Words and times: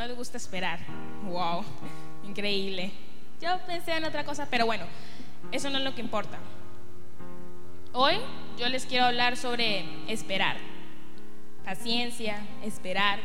no 0.00 0.06
les 0.06 0.16
gusta 0.16 0.38
esperar. 0.38 0.78
Wow, 1.24 1.62
increíble. 2.24 2.90
Yo 3.38 3.58
pensé 3.66 3.92
en 3.92 4.04
otra 4.04 4.24
cosa, 4.24 4.48
pero 4.50 4.64
bueno, 4.64 4.86
eso 5.52 5.68
no 5.68 5.76
es 5.76 5.84
lo 5.84 5.94
que 5.94 6.00
importa. 6.00 6.38
Hoy 7.92 8.14
yo 8.58 8.66
les 8.70 8.86
quiero 8.86 9.04
hablar 9.04 9.36
sobre 9.36 9.84
esperar. 10.10 10.56
Paciencia, 11.66 12.38
esperar, 12.64 13.18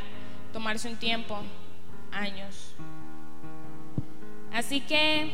tomarse 0.51 0.89
un 0.89 0.97
tiempo, 0.97 1.39
años. 2.11 2.73
Así 4.51 4.81
que 4.81 5.31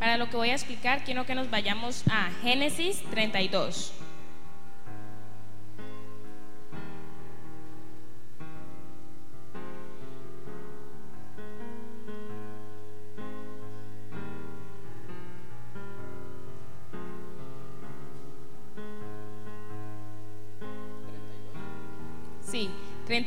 para 0.00 0.16
lo 0.16 0.28
que 0.28 0.36
voy 0.36 0.50
a 0.50 0.54
explicar, 0.54 1.04
quiero 1.04 1.24
que 1.24 1.36
nos 1.36 1.50
vayamos 1.50 2.02
a 2.10 2.30
Génesis 2.42 3.00
32. 3.10 3.92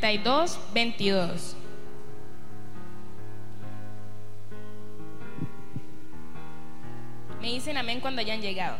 32, 0.03 0.59
22. 0.73 1.55
Me 7.39 7.47
dicen 7.47 7.77
amén 7.77 8.01
cuando 8.01 8.19
hayan 8.19 8.41
llegado. 8.41 8.75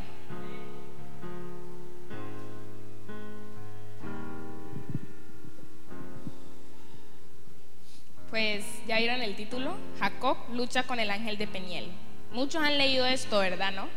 Pues 8.30 8.66
ya 8.86 8.98
vieron 8.98 9.22
el 9.22 9.38
título, 9.38 9.78
Jacob 10.00 10.36
lucha 10.52 10.84
con 10.84 11.00
el 11.00 11.10
ángel 11.10 11.38
de 11.38 11.48
Peniel. 11.48 11.88
Muchos 12.34 12.62
han 12.62 12.78
leído 12.78 13.06
esto, 13.06 13.40
¿verdad? 13.40 13.72
¿No? 13.72 13.88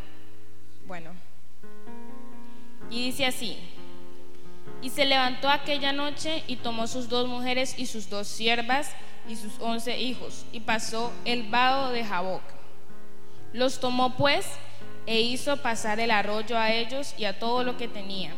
Bueno. 0.87 1.11
Y 2.89 3.06
dice 3.06 3.27
así, 3.27 3.59
y 4.83 4.91
se 4.91 5.05
levantó 5.05 5.48
aquella 5.48 5.92
noche 5.92 6.45
y 6.47 6.56
tomó 6.56 6.86
sus 6.86 7.09
dos 7.09 7.28
mujeres 7.28 7.78
y 7.78 7.86
sus 7.86 8.09
dos 8.09 8.27
siervas 8.27 8.92
y 9.28 9.36
sus 9.36 9.59
once 9.61 9.98
hijos 9.98 10.47
y 10.53 10.61
pasó 10.61 11.12
el 11.25 11.45
vado 11.45 11.91
de 11.91 12.05
Jaboc. 12.05 12.42
Los 13.53 13.81
tomó 13.81 14.17
pues 14.17 14.47
e 15.06 15.20
hizo 15.20 15.56
pasar 15.59 16.00
el 16.00 16.11
arroyo 16.11 16.59
a 16.59 16.72
ellos 16.72 17.14
y 17.17 17.25
a 17.25 17.39
todo 17.39 17.64
lo 17.64 17.77
que 17.77 17.89
tenía. 17.89 18.33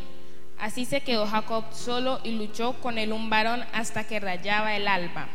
Así 0.59 0.84
se 0.84 1.03
quedó 1.03 1.27
Jacob 1.27 1.65
solo 1.73 2.21
y 2.25 2.33
luchó 2.33 2.75
con 2.81 2.99
él 2.99 3.12
un 3.12 3.31
varón 3.31 3.65
hasta 3.73 4.05
que 4.05 4.21
rayaba 4.21 4.77
el 4.77 4.89
alba. 4.89 5.29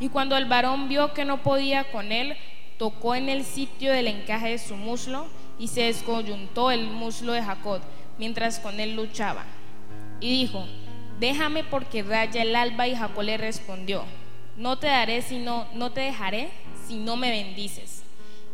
Y 0.00 0.08
cuando 0.08 0.36
el 0.36 0.46
varón 0.46 0.88
vio 0.88 1.14
que 1.14 1.24
no 1.24 1.42
podía 1.42 1.84
con 1.84 2.12
él, 2.12 2.36
tocó 2.78 3.14
en 3.14 3.28
el 3.28 3.44
sitio 3.44 3.92
del 3.92 4.08
encaje 4.08 4.50
de 4.50 4.58
su 4.58 4.76
muslo 4.76 5.26
y 5.58 5.68
se 5.68 5.82
descoyuntó 5.82 6.70
el 6.70 6.90
muslo 6.90 7.32
de 7.32 7.42
Jacob 7.42 7.80
mientras 8.18 8.58
con 8.58 8.80
él 8.80 8.96
luchaba. 8.96 9.44
Y 10.20 10.30
dijo, 10.30 10.66
déjame 11.20 11.64
porque 11.64 12.02
raya 12.02 12.42
el 12.42 12.54
alba. 12.56 12.88
Y 12.88 12.96
Jacob 12.96 13.22
le 13.22 13.36
respondió, 13.36 14.04
no 14.56 14.78
te 14.78 14.86
daré 14.86 15.22
sino, 15.22 15.66
no 15.74 15.92
te 15.92 16.00
dejaré 16.00 16.50
si 16.86 16.96
no 16.96 17.16
me 17.16 17.30
bendices. 17.30 18.02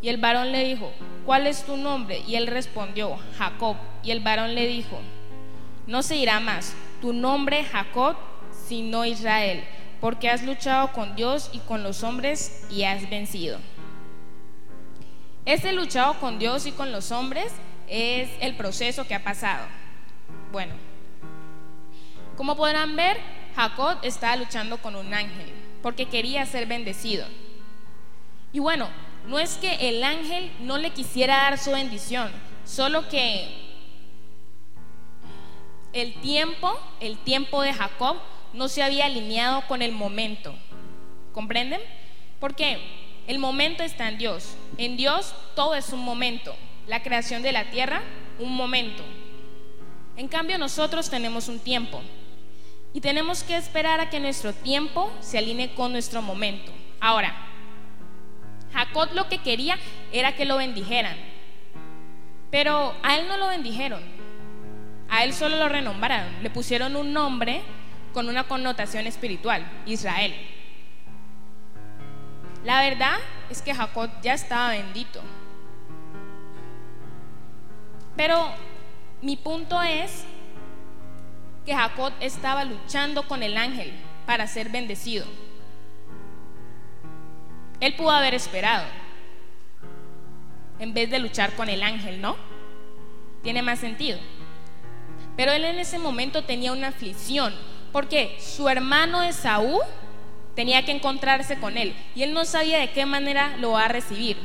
Y 0.02 0.08
el 0.08 0.16
varón 0.16 0.50
le 0.50 0.64
dijo, 0.64 0.92
¿cuál 1.26 1.46
es 1.46 1.64
tu 1.64 1.76
nombre? 1.76 2.22
Y 2.26 2.36
él 2.36 2.46
respondió, 2.46 3.18
Jacob. 3.36 3.76
Y 4.02 4.10
el 4.10 4.20
varón 4.20 4.54
le 4.54 4.66
dijo, 4.66 4.98
no 5.86 6.02
se 6.02 6.16
irá 6.16 6.40
más 6.40 6.74
tu 7.00 7.12
nombre 7.12 7.64
Jacob, 7.64 8.16
sino 8.66 9.04
Israel, 9.04 9.64
porque 10.00 10.28
has 10.28 10.42
luchado 10.42 10.92
con 10.92 11.16
Dios 11.16 11.50
y 11.52 11.58
con 11.58 11.82
los 11.82 12.02
hombres 12.02 12.66
y 12.70 12.84
has 12.84 13.08
vencido. 13.10 13.58
Este 15.44 15.72
luchado 15.72 16.14
con 16.20 16.38
Dios 16.38 16.66
y 16.66 16.72
con 16.72 16.92
los 16.92 17.10
hombres 17.10 17.52
es 17.88 18.30
el 18.40 18.54
proceso 18.54 19.06
que 19.06 19.14
ha 19.14 19.24
pasado. 19.24 19.66
Bueno, 20.52 20.74
como 22.40 22.56
podrán 22.56 22.96
ver, 22.96 23.18
Jacob 23.54 23.98
estaba 24.00 24.34
luchando 24.34 24.78
con 24.78 24.96
un 24.96 25.12
ángel 25.12 25.52
porque 25.82 26.06
quería 26.06 26.46
ser 26.46 26.64
bendecido. 26.64 27.26
Y 28.50 28.60
bueno, 28.60 28.88
no 29.26 29.38
es 29.38 29.58
que 29.58 29.90
el 29.90 30.02
ángel 30.02 30.50
no 30.60 30.78
le 30.78 30.88
quisiera 30.88 31.36
dar 31.36 31.58
su 31.58 31.72
bendición, 31.72 32.32
solo 32.64 33.10
que 33.10 33.46
el 35.92 36.14
tiempo, 36.22 36.80
el 37.00 37.18
tiempo 37.18 37.60
de 37.60 37.74
Jacob 37.74 38.16
no 38.54 38.68
se 38.68 38.82
había 38.82 39.04
alineado 39.04 39.60
con 39.68 39.82
el 39.82 39.92
momento. 39.92 40.54
¿Comprenden? 41.34 41.82
Porque 42.40 42.78
el 43.26 43.38
momento 43.38 43.82
está 43.82 44.08
en 44.08 44.16
Dios. 44.16 44.56
En 44.78 44.96
Dios 44.96 45.34
todo 45.54 45.74
es 45.74 45.90
un 45.90 46.00
momento. 46.00 46.56
La 46.86 47.02
creación 47.02 47.42
de 47.42 47.52
la 47.52 47.70
tierra, 47.70 48.00
un 48.38 48.56
momento. 48.56 49.02
En 50.16 50.26
cambio 50.26 50.56
nosotros 50.56 51.10
tenemos 51.10 51.46
un 51.48 51.58
tiempo. 51.58 52.00
Y 52.92 53.00
tenemos 53.00 53.44
que 53.44 53.56
esperar 53.56 54.00
a 54.00 54.10
que 54.10 54.20
nuestro 54.20 54.52
tiempo 54.52 55.12
se 55.20 55.38
alinee 55.38 55.74
con 55.74 55.92
nuestro 55.92 56.22
momento. 56.22 56.72
Ahora, 57.00 57.34
Jacob 58.72 59.10
lo 59.14 59.28
que 59.28 59.38
quería 59.38 59.78
era 60.12 60.34
que 60.34 60.44
lo 60.44 60.56
bendijeran. 60.56 61.16
Pero 62.50 62.94
a 63.02 63.16
él 63.16 63.28
no 63.28 63.36
lo 63.36 63.48
bendijeron. 63.48 64.02
A 65.08 65.24
él 65.24 65.32
solo 65.32 65.56
lo 65.56 65.68
renombraron. 65.68 66.42
Le 66.42 66.50
pusieron 66.50 66.96
un 66.96 67.12
nombre 67.12 67.62
con 68.12 68.28
una 68.28 68.44
connotación 68.44 69.06
espiritual, 69.06 69.64
Israel. 69.86 70.34
La 72.64 72.80
verdad 72.80 73.18
es 73.48 73.62
que 73.62 73.74
Jacob 73.74 74.10
ya 74.22 74.34
estaba 74.34 74.70
bendito. 74.70 75.20
Pero 78.16 78.50
mi 79.22 79.36
punto 79.36 79.80
es 79.80 80.24
que 81.70 81.76
Jacob 81.76 82.12
estaba 82.18 82.64
luchando 82.64 83.28
con 83.28 83.44
el 83.44 83.56
ángel 83.56 83.92
para 84.26 84.48
ser 84.48 84.70
bendecido. 84.70 85.24
Él 87.78 87.94
pudo 87.94 88.10
haber 88.10 88.34
esperado 88.34 88.86
en 90.80 90.92
vez 90.92 91.08
de 91.10 91.20
luchar 91.20 91.52
con 91.52 91.68
el 91.68 91.84
ángel, 91.84 92.20
¿no? 92.20 92.34
Tiene 93.44 93.62
más 93.62 93.78
sentido. 93.78 94.18
Pero 95.36 95.52
él 95.52 95.64
en 95.64 95.78
ese 95.78 96.00
momento 96.00 96.42
tenía 96.42 96.72
una 96.72 96.88
aflicción, 96.88 97.54
porque 97.92 98.36
su 98.40 98.68
hermano 98.68 99.22
Esaú 99.22 99.78
tenía 100.56 100.84
que 100.84 100.90
encontrarse 100.90 101.60
con 101.60 101.78
él 101.78 101.94
y 102.16 102.24
él 102.24 102.34
no 102.34 102.46
sabía 102.46 102.80
de 102.80 102.90
qué 102.90 103.06
manera 103.06 103.56
lo 103.58 103.70
va 103.72 103.84
a 103.84 103.88
recibir. 103.88 104.36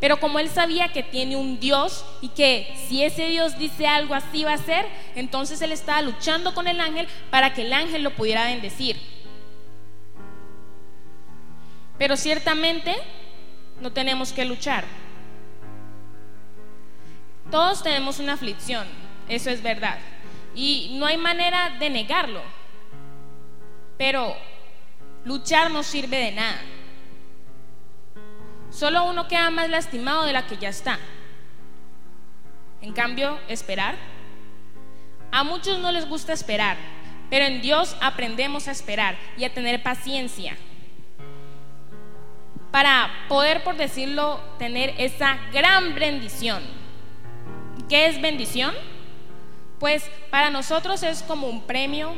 Pero 0.00 0.18
como 0.18 0.38
él 0.38 0.48
sabía 0.48 0.92
que 0.92 1.02
tiene 1.02 1.36
un 1.36 1.60
Dios 1.60 2.06
y 2.22 2.28
que 2.28 2.74
si 2.88 3.04
ese 3.04 3.26
Dios 3.28 3.58
dice 3.58 3.86
algo 3.86 4.14
así 4.14 4.44
va 4.44 4.54
a 4.54 4.58
ser, 4.58 4.86
entonces 5.14 5.60
él 5.60 5.72
estaba 5.72 6.00
luchando 6.00 6.54
con 6.54 6.66
el 6.66 6.80
ángel 6.80 7.06
para 7.30 7.52
que 7.52 7.62
el 7.62 7.72
ángel 7.72 8.02
lo 8.02 8.14
pudiera 8.14 8.46
bendecir. 8.46 8.96
Pero 11.98 12.16
ciertamente 12.16 12.96
no 13.82 13.92
tenemos 13.92 14.32
que 14.32 14.46
luchar. 14.46 14.84
Todos 17.50 17.82
tenemos 17.82 18.18
una 18.20 18.34
aflicción, 18.34 18.86
eso 19.28 19.50
es 19.50 19.62
verdad. 19.62 19.98
Y 20.54 20.96
no 20.98 21.04
hay 21.04 21.18
manera 21.18 21.76
de 21.78 21.90
negarlo. 21.90 22.40
Pero 23.98 24.34
luchar 25.24 25.70
no 25.70 25.82
sirve 25.82 26.16
de 26.16 26.32
nada. 26.32 26.60
Solo 28.70 29.04
uno 29.04 29.26
queda 29.26 29.50
más 29.50 29.68
lastimado 29.68 30.24
de 30.24 30.32
la 30.32 30.46
que 30.46 30.56
ya 30.56 30.68
está. 30.68 30.98
En 32.80 32.92
cambio, 32.92 33.38
esperar. 33.48 33.96
A 35.32 35.44
muchos 35.44 35.78
no 35.80 35.92
les 35.92 36.08
gusta 36.08 36.32
esperar, 36.32 36.76
pero 37.28 37.44
en 37.44 37.60
Dios 37.60 37.96
aprendemos 38.00 38.68
a 38.68 38.72
esperar 38.72 39.16
y 39.36 39.44
a 39.44 39.52
tener 39.52 39.82
paciencia 39.82 40.56
para 42.70 43.10
poder, 43.28 43.64
por 43.64 43.76
decirlo, 43.76 44.40
tener 44.58 44.94
esa 44.98 45.38
gran 45.52 45.94
bendición. 45.94 46.62
¿Qué 47.88 48.06
es 48.06 48.20
bendición? 48.20 48.72
Pues 49.80 50.08
para 50.30 50.50
nosotros 50.50 51.02
es 51.02 51.22
como 51.22 51.48
un 51.48 51.62
premio 51.62 52.14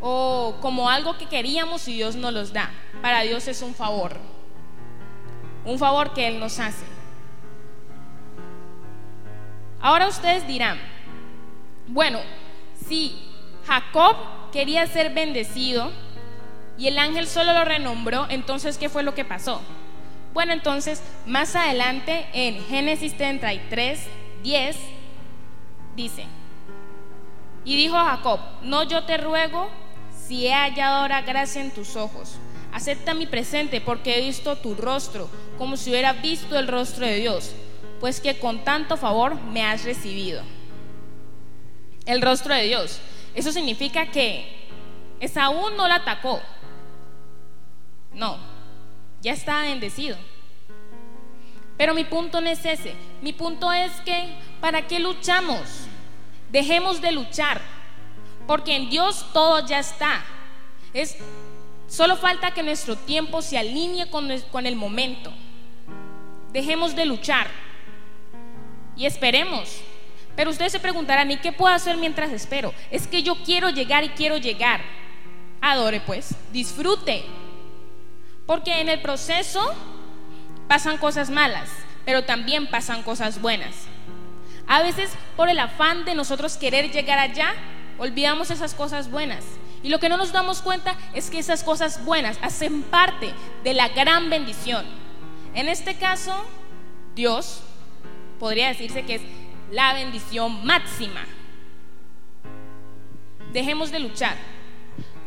o 0.00 0.56
como 0.60 0.90
algo 0.90 1.16
que 1.16 1.26
queríamos 1.26 1.86
y 1.86 1.94
Dios 1.94 2.16
nos 2.16 2.32
los 2.32 2.52
da. 2.52 2.70
Para 3.02 3.22
Dios 3.22 3.46
es 3.46 3.62
un 3.62 3.74
favor 3.74 4.16
un 5.70 5.78
favor 5.78 6.12
que 6.12 6.26
Él 6.26 6.40
nos 6.40 6.58
hace. 6.58 6.84
Ahora 9.80 10.08
ustedes 10.08 10.46
dirán, 10.46 10.78
bueno, 11.86 12.18
si 12.86 13.16
Jacob 13.66 14.16
quería 14.52 14.86
ser 14.86 15.14
bendecido 15.14 15.90
y 16.76 16.88
el 16.88 16.98
ángel 16.98 17.26
solo 17.26 17.52
lo 17.52 17.64
renombró, 17.64 18.26
entonces 18.28 18.78
¿qué 18.78 18.88
fue 18.88 19.02
lo 19.02 19.14
que 19.14 19.24
pasó? 19.24 19.62
Bueno, 20.34 20.52
entonces 20.52 21.02
más 21.26 21.56
adelante 21.56 22.26
en 22.32 22.62
Génesis 22.64 23.16
33, 23.16 24.00
10 24.42 24.76
dice, 25.96 26.24
y 27.64 27.76
dijo 27.76 27.96
Jacob, 27.96 28.40
no 28.62 28.82
yo 28.84 29.04
te 29.04 29.16
ruego 29.18 29.68
si 30.12 30.46
he 30.46 30.52
hallado 30.52 30.96
ahora 30.96 31.22
gracia 31.22 31.60
en 31.60 31.70
tus 31.70 31.96
ojos, 31.96 32.38
acepta 32.72 33.14
mi 33.14 33.26
presente 33.26 33.80
porque 33.80 34.18
he 34.18 34.20
visto 34.20 34.56
tu 34.56 34.74
rostro, 34.74 35.28
como 35.58 35.76
si 35.76 35.90
hubiera 35.90 36.12
visto 36.14 36.58
el 36.58 36.68
rostro 36.68 37.06
de 37.06 37.16
Dios, 37.16 37.54
pues 38.00 38.20
que 38.20 38.38
con 38.38 38.64
tanto 38.64 38.96
favor 38.96 39.34
me 39.34 39.64
has 39.64 39.84
recibido. 39.84 40.42
El 42.06 42.22
rostro 42.22 42.54
de 42.54 42.64
Dios. 42.64 43.00
Eso 43.34 43.52
significa 43.52 44.10
que 44.10 44.68
Esaú 45.20 45.70
no 45.76 45.86
la 45.86 45.96
atacó. 45.96 46.40
No, 48.12 48.38
ya 49.20 49.32
está 49.32 49.62
bendecido. 49.62 50.16
Pero 51.76 51.94
mi 51.94 52.04
punto 52.04 52.40
no 52.40 52.50
es 52.50 52.64
ese. 52.64 52.94
Mi 53.22 53.32
punto 53.32 53.72
es 53.72 53.92
que, 54.04 54.34
¿para 54.60 54.86
qué 54.86 54.98
luchamos? 54.98 55.60
Dejemos 56.50 57.00
de 57.00 57.12
luchar. 57.12 57.60
Porque 58.46 58.76
en 58.76 58.90
Dios 58.90 59.24
todo 59.32 59.66
ya 59.66 59.78
está. 59.78 60.24
Es, 60.92 61.16
solo 61.90 62.16
falta 62.16 62.52
que 62.52 62.62
nuestro 62.62 62.96
tiempo 62.96 63.42
se 63.42 63.58
alinee 63.58 64.08
con, 64.08 64.66
el 64.66 64.76
momento. 64.76 65.32
Dejemos 66.52 66.96
de 66.96 67.04
luchar. 67.04 67.48
Y 68.96 69.04
esperemos. 69.04 69.80
Pero 70.36 70.50
ustedes 70.50 70.72
se 70.72 70.80
preguntarán, 70.80 71.30
¿y 71.30 71.36
qué 71.38 71.52
puedo 71.52 71.74
hacer 71.74 71.96
mientras 71.96 72.30
espero? 72.30 72.72
Es 72.90 73.06
que 73.06 73.22
yo 73.22 73.34
quiero 73.44 73.68
llegar 73.70 74.04
y 74.04 74.10
quiero 74.10 74.36
llegar. 74.38 74.80
Adore 75.60 76.00
pues, 76.00 76.34
disfrute. 76.52 77.24
Porque 78.46 78.80
en 78.80 78.88
el 78.88 79.02
proceso 79.02 79.74
pasan 80.68 80.96
cosas 80.96 81.28
malas, 81.28 81.68
pero 82.04 82.24
también 82.24 82.68
pasan 82.68 83.02
cosas 83.02 83.42
buenas. 83.42 83.74
A 84.66 84.82
veces 84.82 85.10
por 85.36 85.48
el 85.48 85.58
afán 85.58 86.04
de 86.04 86.14
nosotros 86.14 86.56
querer 86.56 86.92
llegar 86.92 87.18
allá, 87.18 87.54
olvidamos 87.98 88.50
esas 88.52 88.74
cosas 88.74 89.10
buenas. 89.10 89.44
Y 89.82 89.88
lo 89.88 89.98
que 89.98 90.08
no 90.08 90.16
nos 90.16 90.32
damos 90.32 90.60
cuenta 90.60 90.96
es 91.14 91.30
que 91.30 91.38
esas 91.38 91.64
cosas 91.64 92.04
buenas 92.04 92.38
hacen 92.42 92.82
parte 92.82 93.32
de 93.64 93.74
la 93.74 93.88
gran 93.88 94.28
bendición. 94.28 94.84
En 95.54 95.68
este 95.68 95.96
caso, 95.96 96.34
Dios 97.14 97.62
podría 98.38 98.68
decirse 98.68 99.04
que 99.04 99.16
es 99.16 99.22
la 99.70 99.94
bendición 99.94 100.64
máxima. 100.66 101.24
Dejemos 103.52 103.90
de 103.90 104.00
luchar. 104.00 104.36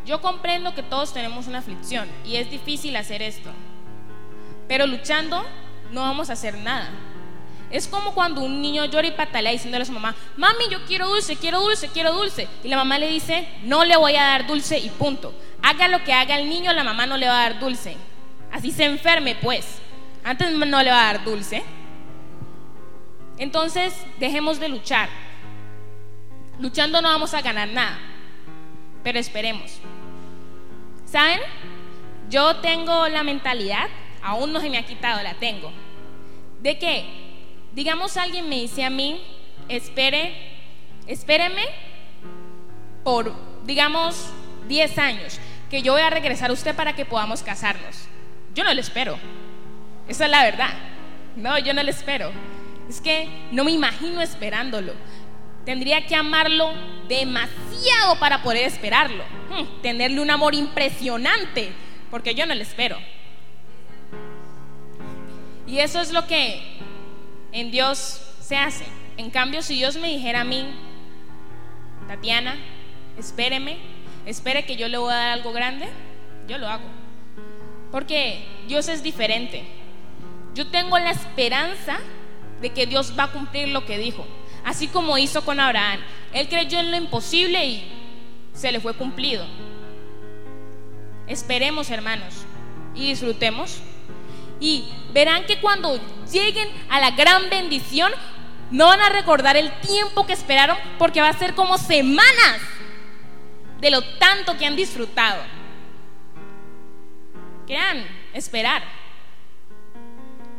Yo 0.05 0.21
comprendo 0.21 0.75
que 0.75 0.83
todos 0.83 1.13
tenemos 1.13 1.47
una 1.47 1.59
aflicción 1.59 2.07
y 2.25 2.35
es 2.35 2.51
difícil 2.51 2.95
hacer 2.95 3.21
esto. 3.21 3.49
Pero 4.67 4.85
luchando 4.85 5.45
no 5.91 6.01
vamos 6.01 6.29
a 6.29 6.33
hacer 6.33 6.57
nada. 6.57 6.89
Es 7.73 7.87
como 7.87 8.13
cuando 8.13 8.41
un 8.41 8.61
niño 8.61 8.85
llora 8.85 9.07
y 9.07 9.11
patalea 9.11 9.51
diciéndole 9.51 9.81
a 9.81 9.85
su 9.85 9.91
mamá, 9.91 10.15
mami, 10.37 10.69
yo 10.69 10.85
quiero 10.85 11.09
dulce, 11.09 11.35
quiero 11.35 11.59
dulce, 11.59 11.89
quiero 11.89 12.13
dulce. 12.13 12.47
Y 12.63 12.69
la 12.69 12.77
mamá 12.77 12.97
le 12.97 13.09
dice, 13.09 13.47
no 13.63 13.83
le 13.83 13.97
voy 13.97 14.15
a 14.15 14.23
dar 14.23 14.47
dulce 14.47 14.77
y 14.77 14.89
punto. 14.89 15.33
Haga 15.61 15.87
lo 15.87 16.03
que 16.05 16.13
haga 16.13 16.37
el 16.37 16.47
niño, 16.47 16.71
la 16.71 16.85
mamá 16.85 17.05
no 17.05 17.17
le 17.17 17.27
va 17.27 17.39
a 17.39 17.49
dar 17.49 17.59
dulce. 17.59 17.97
Así 18.51 18.71
se 18.71 18.85
enferme, 18.85 19.35
pues. 19.35 19.81
Antes 20.23 20.51
no 20.51 20.83
le 20.83 20.91
va 20.91 21.09
a 21.09 21.13
dar 21.13 21.25
dulce. 21.25 21.63
Entonces, 23.37 23.93
dejemos 24.19 24.59
de 24.59 24.69
luchar. 24.69 25.09
Luchando 26.59 27.01
no 27.01 27.09
vamos 27.09 27.33
a 27.33 27.41
ganar 27.41 27.67
nada, 27.67 27.97
pero 29.03 29.19
esperemos. 29.19 29.79
¿Saben? 31.05 31.41
Yo 32.29 32.57
tengo 32.57 33.07
la 33.09 33.23
mentalidad 33.23 33.89
aún 34.23 34.53
no 34.53 34.59
se 34.59 34.69
me 34.69 34.77
ha 34.77 34.85
quitado, 34.85 35.21
la 35.21 35.33
tengo. 35.35 35.71
¿De 36.61 36.79
qué? 36.79 37.22
Digamos 37.73 38.17
alguien 38.17 38.47
me 38.49 38.61
dice 38.61 38.83
a 38.83 38.91
mí, 38.91 39.19
espere, 39.67 40.33
espéreme 41.07 41.65
por, 43.03 43.33
digamos, 43.65 44.29
10 44.67 44.97
años, 44.99 45.39
que 45.71 45.81
yo 45.81 45.93
voy 45.93 46.03
a 46.03 46.11
regresar 46.11 46.51
a 46.51 46.53
usted 46.53 46.75
para 46.75 46.95
que 46.95 47.03
podamos 47.03 47.41
casarnos. 47.41 48.07
Yo 48.53 48.63
no 48.63 48.71
le 48.71 48.81
espero. 48.81 49.17
Esa 50.07 50.25
es 50.25 50.31
la 50.31 50.43
verdad. 50.43 50.69
No, 51.35 51.57
yo 51.57 51.73
no 51.73 51.81
le 51.81 51.89
espero. 51.89 52.31
Es 52.87 53.01
que 53.01 53.27
no 53.51 53.63
me 53.63 53.71
imagino 53.71 54.21
esperándolo. 54.21 54.93
Tendría 55.65 56.05
que 56.05 56.15
amarlo 56.15 56.73
demasiado 57.07 58.19
para 58.19 58.43
poder 58.43 58.67
esperarlo. 58.67 59.23
Hmm, 59.49 59.81
tenerle 59.81 60.21
un 60.21 60.29
amor 60.29 60.53
impresionante, 60.53 61.71
porque 62.11 62.35
yo 62.35 62.45
no 62.45 62.53
le 62.53 62.61
espero. 62.61 62.97
Y 65.65 65.79
eso 65.79 66.01
es 66.01 66.11
lo 66.11 66.27
que 66.27 66.82
en 67.53 67.71
Dios 67.71 68.21
se 68.41 68.57
hace. 68.57 68.85
En 69.15 69.29
cambio, 69.29 69.61
si 69.61 69.75
Dios 69.75 69.95
me 69.95 70.09
dijera 70.09 70.41
a 70.41 70.43
mí, 70.43 70.65
Tatiana, 72.07 72.55
espéreme, 73.17 73.77
espere 74.25 74.65
que 74.65 74.75
yo 74.75 74.87
le 74.87 74.97
voy 74.97 75.13
a 75.13 75.17
dar 75.17 75.29
algo 75.29 75.53
grande, 75.53 75.87
yo 76.47 76.57
lo 76.57 76.67
hago. 76.67 76.83
Porque 77.91 78.43
Dios 78.67 78.89
es 78.89 79.03
diferente. 79.03 79.63
Yo 80.55 80.67
tengo 80.67 80.97
la 80.97 81.11
esperanza 81.11 81.99
de 82.59 82.71
que 82.71 82.87
Dios 82.87 83.13
va 83.17 83.25
a 83.25 83.31
cumplir 83.31 83.67
lo 83.69 83.85
que 83.85 83.97
dijo. 83.97 84.25
Así 84.65 84.87
como 84.87 85.17
hizo 85.17 85.45
con 85.45 85.59
Abraham. 85.59 85.99
Él 86.33 86.49
creyó 86.49 86.79
en 86.79 86.89
lo 86.89 86.97
imposible 86.97 87.65
y 87.65 87.83
se 88.53 88.71
le 88.71 88.79
fue 88.79 88.93
cumplido. 88.95 89.45
Esperemos, 91.27 91.89
hermanos, 91.91 92.33
y 92.95 93.09
disfrutemos 93.09 93.81
y 94.59 94.85
verán 95.13 95.45
que 95.45 95.59
cuando 95.59 95.99
lleguen 96.33 96.67
a 96.89 96.99
la 96.99 97.11
gran 97.11 97.49
bendición, 97.49 98.11
no 98.71 98.87
van 98.87 98.99
a 98.99 99.09
recordar 99.09 99.55
el 99.55 99.71
tiempo 99.81 100.25
que 100.25 100.33
esperaron 100.33 100.75
porque 100.97 101.21
va 101.21 101.29
a 101.29 101.37
ser 101.37 101.53
como 101.53 101.77
semanas 101.77 102.59
de 103.79 103.91
lo 103.91 104.01
tanto 104.17 104.57
que 104.57 104.65
han 104.65 104.75
disfrutado. 104.75 105.41
Quieran 107.65 108.05
esperar. 108.33 108.83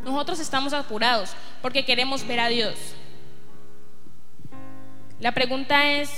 Nosotros 0.05 0.39
estamos 0.39 0.73
apurados 0.73 1.35
porque 1.61 1.85
queremos 1.85 2.27
ver 2.27 2.41
a 2.41 2.49
Dios. 2.49 2.75
La 5.19 5.33
pregunta 5.33 5.91
es, 5.93 6.11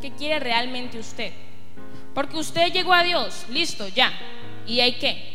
¿qué 0.00 0.10
quiere 0.12 0.40
realmente 0.40 0.98
usted? 0.98 1.32
Porque 2.14 2.36
usted 2.36 2.72
llegó 2.72 2.92
a 2.92 3.02
Dios, 3.02 3.46
listo, 3.50 3.86
ya. 3.88 4.12
¿Y 4.66 4.80
hay 4.80 4.94
qué? 4.94 5.34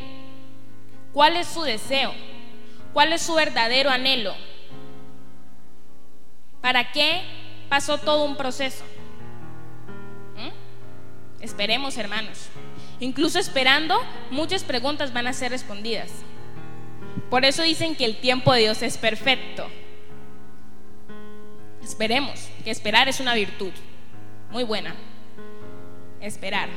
¿Cuál 1.13 1.38
es 1.38 1.48
su 1.48 1.62
deseo? 1.62 2.13
¿Cuál 2.94 3.13
es 3.13 3.22
su 3.22 3.36
verdadero 3.36 3.89
anhelo? 3.89 4.36
¿Para 6.62 6.92
qué 6.92 7.22
pasó 7.69 7.98
todo 7.98 8.25
un 8.25 8.36
proceso? 8.36 8.84
¿Mm? 10.36 11.44
Esperemos, 11.44 11.98
hermanos. 11.98 12.48
Incluso 13.00 13.39
esperando, 13.39 14.00
muchas 14.31 14.63
preguntas 14.63 15.13
van 15.13 15.28
a 15.28 15.34
ser 15.34 15.51
respondidas. 15.51 16.12
Por 17.29 17.46
eso 17.46 17.63
dicen 17.63 17.96
que 17.96 18.06
el 18.06 18.17
tiempo 18.17 18.53
de 18.53 18.62
Dios 18.62 18.82
es 18.82 18.98
perfecto. 18.98 19.67
Esperemos, 21.84 22.50
que 22.63 22.72
esperar 22.72 23.08
es 23.08 23.20
una 23.20 23.34
virtud 23.34 23.72
muy 24.50 24.63
buena. 24.63 24.96
Esperar. 26.20 26.70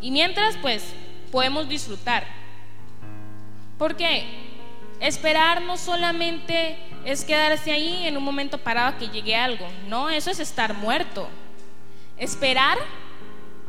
Y 0.00 0.10
mientras, 0.10 0.56
pues, 0.56 0.92
podemos 1.30 1.68
disfrutar 1.68 2.40
porque 3.80 4.26
esperar 5.00 5.62
no 5.62 5.76
solamente 5.76 6.76
es 7.04 7.24
quedarse 7.24 7.72
ahí 7.72 8.06
en 8.06 8.16
un 8.16 8.22
momento 8.22 8.58
parado 8.58 8.88
a 8.88 8.98
que 8.98 9.08
llegue 9.08 9.34
algo, 9.34 9.66
no, 9.88 10.10
eso 10.10 10.30
es 10.30 10.38
estar 10.38 10.74
muerto. 10.74 11.28
Esperar 12.18 12.78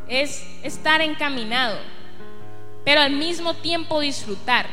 es 0.07 0.45
estar 0.63 1.01
encaminado, 1.01 1.79
pero 2.83 3.01
al 3.01 3.11
mismo 3.11 3.53
tiempo 3.55 4.01
disfrutar. 4.01 4.67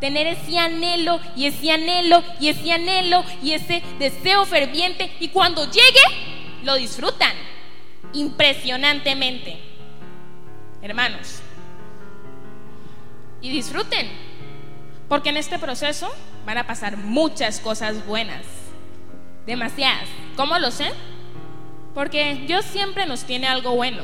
Tener 0.00 0.26
ese 0.26 0.58
anhelo 0.58 1.20
y 1.34 1.46
ese 1.46 1.72
anhelo 1.72 2.22
y 2.38 2.48
ese 2.48 2.70
anhelo 2.70 3.24
y 3.42 3.52
ese 3.52 3.82
deseo 3.98 4.44
ferviente 4.44 5.10
y 5.20 5.28
cuando 5.28 5.64
llegue 5.64 6.62
lo 6.62 6.74
disfrutan 6.74 7.32
impresionantemente. 8.12 9.58
Hermanos, 10.82 11.40
y 13.40 13.50
disfruten. 13.50 14.25
Porque 15.08 15.28
en 15.28 15.36
este 15.36 15.58
proceso 15.58 16.10
van 16.44 16.58
a 16.58 16.66
pasar 16.66 16.96
muchas 16.96 17.60
cosas 17.60 18.04
buenas. 18.06 18.44
Demasiadas. 19.46 20.08
¿Cómo 20.36 20.58
lo 20.58 20.70
sé? 20.70 20.90
Porque 21.94 22.44
Dios 22.46 22.64
siempre 22.64 23.06
nos 23.06 23.24
tiene 23.24 23.46
algo 23.46 23.74
bueno. 23.74 24.02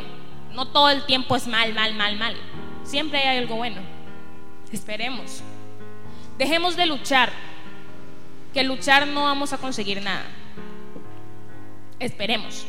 No 0.55 0.69
todo 0.69 0.91
el 0.91 1.05
tiempo 1.05 1.35
es 1.35 1.47
mal, 1.47 1.75
mal, 1.75 1.95
mal, 1.95 2.17
mal. 2.17 2.37
Siempre 2.85 3.19
hay 3.19 3.39
algo 3.39 3.57
bueno. 3.57 3.81
Esperemos. 4.73 5.43
Dejemos 6.39 6.77
de 6.77 6.87
luchar. 6.87 7.33
Que 8.55 8.63
luchar 8.63 9.07
no 9.07 9.25
vamos 9.25 9.53
a 9.53 9.59
conseguir 9.59 10.03
nada. 10.03 10.25
Esperemos. 11.99 12.67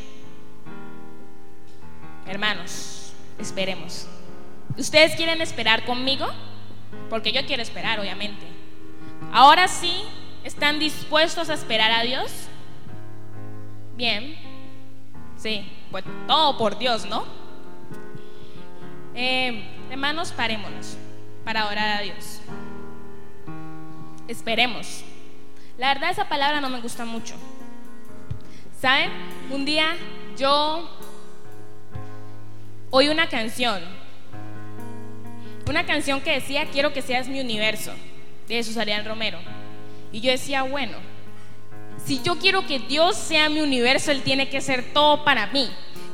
Hermanos, 2.26 3.12
esperemos. 3.38 4.06
¿Ustedes 4.76 5.14
quieren 5.14 5.40
esperar 5.40 5.84
conmigo? 5.84 6.26
Porque 7.10 7.32
yo 7.32 7.44
quiero 7.46 7.62
esperar, 7.62 8.00
obviamente. 8.00 8.46
Ahora 9.32 9.68
sí, 9.68 10.04
¿están 10.44 10.78
dispuestos 10.78 11.50
a 11.50 11.54
esperar 11.54 11.92
a 11.92 12.02
Dios? 12.02 12.30
Bien, 13.96 14.36
sí, 15.36 15.70
pues 15.90 16.04
todo 16.26 16.58
por 16.58 16.78
Dios, 16.78 17.06
¿no? 17.06 17.24
Eh, 19.14 19.70
Hermanos, 19.94 20.32
parémonos 20.32 20.96
para 21.44 21.62
adorar 21.62 21.98
a 21.98 22.00
Dios. 22.00 22.40
Esperemos. 24.26 25.04
La 25.78 25.94
verdad 25.94 26.10
esa 26.10 26.28
palabra 26.28 26.60
no 26.60 26.68
me 26.68 26.80
gusta 26.80 27.04
mucho. 27.04 27.34
¿Saben? 28.80 29.10
Un 29.50 29.64
día 29.64 29.94
yo 30.36 30.90
oí 32.90 33.08
una 33.08 33.28
canción. 33.28 33.82
Una 35.66 35.86
canción 35.86 36.20
que 36.20 36.32
decía, 36.32 36.66
quiero 36.66 36.92
que 36.92 37.02
seas 37.02 37.26
mi 37.26 37.40
universo, 37.40 37.92
de 38.48 38.56
Jesús 38.56 38.76
Ariel 38.76 39.04
Romero. 39.04 39.38
Y 40.12 40.20
yo 40.20 40.30
decía, 40.30 40.62
bueno, 40.62 40.98
si 42.04 42.20
yo 42.22 42.38
quiero 42.38 42.66
que 42.66 42.78
Dios 42.78 43.16
sea 43.16 43.48
mi 43.48 43.60
universo, 43.60 44.10
Él 44.10 44.22
tiene 44.22 44.48
que 44.48 44.60
ser 44.60 44.92
todo 44.92 45.24
para 45.24 45.46
mí. 45.48 45.68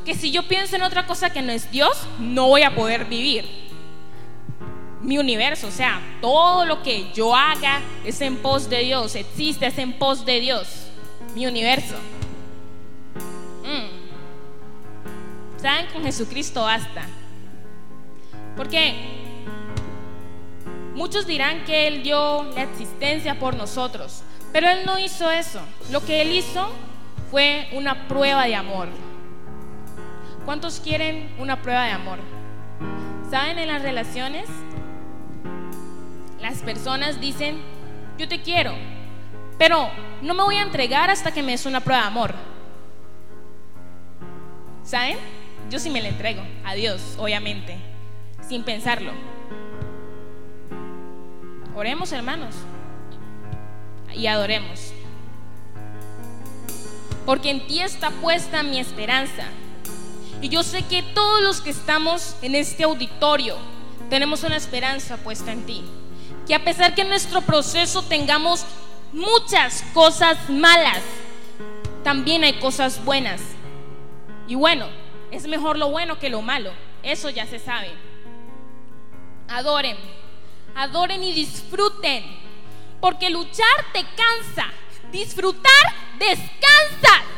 Que 0.04 0.14
si 0.14 0.30
yo 0.30 0.46
pienso 0.46 0.76
en 0.76 0.82
otra 0.82 1.06
cosa 1.06 1.30
que 1.30 1.42
no 1.42 1.52
es 1.52 1.70
Dios, 1.70 2.06
no 2.18 2.46
voy 2.46 2.62
a 2.62 2.74
poder 2.74 3.06
vivir. 3.06 3.44
Mi 5.02 5.18
universo, 5.18 5.66
o 5.66 5.72
sea, 5.72 6.00
todo 6.20 6.64
lo 6.64 6.82
que 6.82 7.10
yo 7.12 7.34
haga 7.34 7.80
es 8.04 8.20
en 8.20 8.36
pos 8.36 8.70
de 8.70 8.80
Dios, 8.80 9.16
existe, 9.16 9.66
es 9.66 9.78
en 9.78 9.94
pos 9.94 10.24
de 10.24 10.40
Dios. 10.40 10.86
Mi 11.34 11.46
universo. 11.46 11.96
Mm. 13.64 14.00
¿Saben? 15.60 15.86
Con 15.92 16.04
Jesucristo 16.04 16.62
basta. 16.62 17.06
Porque 18.56 19.19
muchos 21.00 21.26
dirán 21.26 21.64
que 21.64 21.88
Él 21.88 22.02
dio 22.02 22.42
la 22.52 22.62
existencia 22.62 23.38
por 23.38 23.56
nosotros. 23.56 24.22
Pero 24.52 24.68
Él 24.68 24.84
no 24.84 24.98
hizo 24.98 25.30
eso. 25.30 25.58
Lo 25.90 26.04
que 26.04 26.20
Él 26.20 26.30
hizo 26.30 26.68
fue 27.30 27.70
una 27.72 28.06
prueba 28.06 28.44
de 28.44 28.54
amor. 28.54 28.88
¿Cuántos 30.44 30.78
quieren 30.78 31.34
una 31.38 31.62
prueba 31.62 31.86
de 31.86 31.92
amor? 31.92 32.18
¿Saben 33.30 33.58
en 33.58 33.68
las 33.68 33.80
relaciones? 33.80 34.46
Las 36.38 36.58
personas 36.58 37.18
dicen, 37.18 37.62
yo 38.18 38.28
te 38.28 38.42
quiero, 38.42 38.74
pero 39.56 39.88
no 40.20 40.34
me 40.34 40.42
voy 40.42 40.56
a 40.56 40.62
entregar 40.62 41.08
hasta 41.08 41.32
que 41.32 41.42
me 41.42 41.52
des 41.52 41.64
una 41.64 41.80
prueba 41.80 42.02
de 42.02 42.08
amor. 42.08 42.34
¿Saben? 44.82 45.16
Yo 45.70 45.78
sí 45.78 45.88
me 45.88 46.02
la 46.02 46.08
entrego 46.08 46.42
a 46.62 46.74
Dios, 46.74 47.16
obviamente, 47.18 47.78
sin 48.46 48.64
pensarlo. 48.64 49.39
Oremos, 51.74 52.12
hermanos 52.12 52.54
y 54.14 54.26
adoremos. 54.26 54.92
Porque 57.26 57.50
en 57.50 57.66
ti 57.66 57.80
está 57.80 58.10
puesta 58.10 58.62
mi 58.62 58.78
esperanza. 58.78 59.44
Y 60.40 60.48
yo 60.48 60.62
sé 60.62 60.82
que 60.84 61.02
todos 61.02 61.42
los 61.42 61.60
que 61.60 61.70
estamos 61.70 62.36
en 62.42 62.54
este 62.54 62.84
auditorio 62.84 63.56
tenemos 64.08 64.42
una 64.42 64.56
esperanza 64.56 65.16
puesta 65.18 65.52
en 65.52 65.64
ti. 65.66 65.84
Que 66.46 66.54
a 66.54 66.64
pesar 66.64 66.94
que 66.94 67.02
en 67.02 67.08
nuestro 67.08 67.42
proceso 67.42 68.02
tengamos 68.02 68.64
muchas 69.12 69.82
cosas 69.94 70.48
malas, 70.48 71.02
también 72.02 72.42
hay 72.42 72.54
cosas 72.54 73.04
buenas. 73.04 73.40
Y 74.48 74.54
bueno, 74.54 74.86
es 75.30 75.46
mejor 75.46 75.78
lo 75.78 75.90
bueno 75.90 76.18
que 76.18 76.30
lo 76.30 76.42
malo. 76.42 76.72
Eso 77.02 77.30
ya 77.30 77.46
se 77.46 77.58
sabe. 77.58 77.90
Adoren, 79.48 79.96
adoren 80.74 81.22
y 81.22 81.32
disfruten 81.32 82.24
porque 83.00 83.30
luchar 83.30 83.92
te 83.92 84.04
cansa, 84.14 84.70
disfrutar 85.10 85.72
descansa. 86.18 87.29